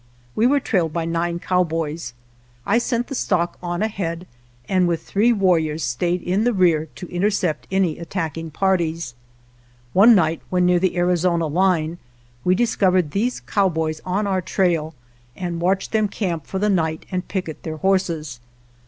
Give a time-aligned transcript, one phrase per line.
[0.35, 2.13] We were trailed by nine cowboys.
[2.65, 4.25] I sent the stock on ahead
[4.67, 9.13] and with three war riors stayed in the rear to intercept any at tacking parties.
[9.93, 11.99] One night when near the Arizona line
[12.43, 14.95] we discovered these cowboys on our trail
[15.35, 18.39] and watched them camp for the night and picket their horses.